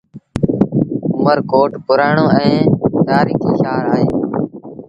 [1.15, 2.71] اُمر ڪوٽ پُرآڻو ائيٚݩ
[3.07, 4.05] تآريٚکي شآهر اهي